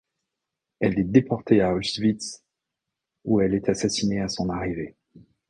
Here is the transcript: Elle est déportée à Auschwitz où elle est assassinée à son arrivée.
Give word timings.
Elle 0.79 0.97
est 0.97 1.03
déportée 1.03 1.61
à 1.61 1.75
Auschwitz 1.75 2.43
où 3.23 3.39
elle 3.39 3.53
est 3.53 3.69
assassinée 3.69 4.19
à 4.19 4.29
son 4.29 4.49
arrivée. 4.49 4.95